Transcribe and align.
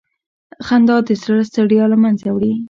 خندا 0.65 0.97
د 1.07 1.09
زړه 1.21 1.41
ستړیا 1.49 1.85
له 1.91 1.97
منځه 2.03 2.27
وړي. 2.31 2.53